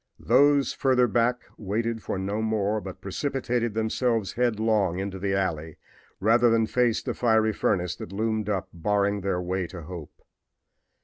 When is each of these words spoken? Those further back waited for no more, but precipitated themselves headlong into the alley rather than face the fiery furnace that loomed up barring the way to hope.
Those 0.19 0.73
further 0.73 1.05
back 1.05 1.41
waited 1.57 2.01
for 2.01 2.17
no 2.17 2.41
more, 2.41 2.81
but 2.81 3.01
precipitated 3.01 3.75
themselves 3.75 4.33
headlong 4.33 4.97
into 4.97 5.19
the 5.19 5.35
alley 5.35 5.77
rather 6.19 6.49
than 6.49 6.65
face 6.65 7.03
the 7.03 7.13
fiery 7.13 7.53
furnace 7.53 7.95
that 7.97 8.11
loomed 8.11 8.49
up 8.49 8.67
barring 8.73 9.21
the 9.21 9.39
way 9.39 9.67
to 9.67 9.83
hope. 9.83 10.23